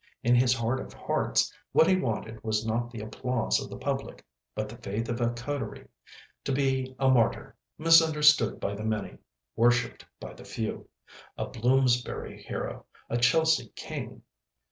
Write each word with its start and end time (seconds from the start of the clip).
In 0.23 0.33
his 0.33 0.51
heart 0.51 0.79
of 0.79 0.93
hearts, 0.93 1.53
what 1.73 1.85
he 1.87 1.95
wanted 1.95 2.43
was 2.43 2.65
not 2.65 2.89
the 2.89 3.01
applause 3.01 3.61
of 3.61 3.69
the 3.69 3.77
public, 3.77 4.25
but 4.55 4.67
the 4.67 4.77
faith 4.77 5.07
of 5.09 5.21
a 5.21 5.29
coterie, 5.29 5.87
to 6.43 6.51
be 6.51 6.95
a 6.97 7.07
martyr, 7.07 7.55
misunderstood 7.77 8.59
by 8.59 8.73
the 8.73 8.83
many, 8.83 9.19
worshipped 9.55 10.03
by 10.19 10.33
the 10.33 10.43
few. 10.43 10.89
A 11.37 11.45
Bloomsbury 11.45 12.41
hero, 12.41 12.87
a 13.11 13.17
Chelsea 13.19 13.71
King! 13.75 14.23